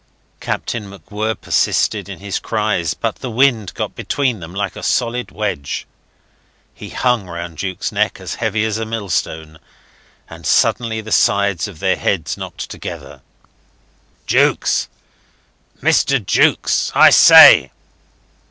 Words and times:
Captain 0.39 0.89
MacWhirr 0.91 1.39
persisted 1.39 2.09
in 2.09 2.17
his 2.17 2.39
cries, 2.39 2.95
but 2.95 3.17
the 3.17 3.29
wind 3.29 3.71
got 3.75 3.93
between 3.93 4.39
them 4.39 4.51
like 4.51 4.75
a 4.75 4.81
solid 4.81 5.29
wedge. 5.29 5.85
He 6.73 6.89
hung 6.89 7.27
round 7.27 7.59
Jukes' 7.59 7.91
neck 7.91 8.19
as 8.19 8.33
heavy 8.41 8.65
as 8.65 8.79
a 8.79 8.85
millstone, 8.87 9.59
and 10.27 10.43
suddenly 10.47 11.01
the 11.01 11.11
sides 11.11 11.67
of 11.67 11.77
their 11.77 11.97
heads 11.97 12.35
knocked 12.35 12.67
together. 12.67 13.21
"Jukes! 14.25 14.89
Mr. 15.83 16.25
Jukes, 16.25 16.91
I 16.95 17.11
say!" 17.11 17.69